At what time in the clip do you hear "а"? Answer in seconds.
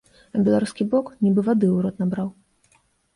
0.35-0.39